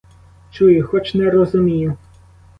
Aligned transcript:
Чую, 0.51 0.87
хоч 0.87 1.13
не 1.13 1.29
розумію. 1.29 1.97